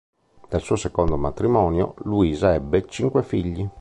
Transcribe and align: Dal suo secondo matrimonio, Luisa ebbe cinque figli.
Dal 0.49 0.61
suo 0.63 0.77
secondo 0.77 1.15
matrimonio, 1.15 1.93
Luisa 2.05 2.55
ebbe 2.55 2.87
cinque 2.87 3.21
figli. 3.21 3.69